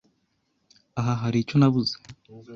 Ahari 0.99 1.19
haricyo 1.21 1.55
nabuze. 1.57 1.95